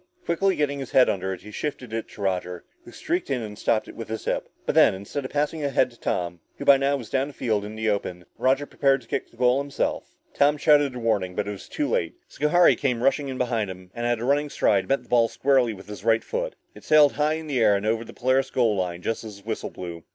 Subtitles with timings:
[0.25, 3.55] Quickly getting his head under it, he shifted it to Roger, who streaked in and
[3.55, 4.49] stopped it with his hip.
[4.65, 7.77] But then, instead of passing ahead to Tom, who by now was down field and
[7.77, 10.17] in the open, Roger prepared to kick for the goal himself.
[10.33, 12.15] Tom shouted a warning but it was too late.
[12.27, 15.85] Schohari came rushing in behind him, and at running stride, met the ball squarely with
[15.87, 16.55] his right foot.
[16.73, 19.43] It sailed high in the air and over the Polaris goal line just as the
[19.47, 20.03] whistle blew.